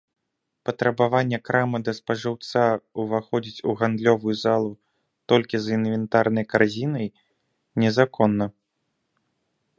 Патрабаванне 0.67 1.37
крамы 1.49 1.77
да 1.89 1.93
спажыўца 1.99 2.61
ўваходзіць 3.03 3.63
у 3.69 3.77
гандлёвую 3.83 4.35
залу 4.45 4.71
толькі 5.35 5.55
з 5.67 5.79
інвентарнай 5.79 6.45
карзінай 6.57 7.07
незаконна. 7.87 8.45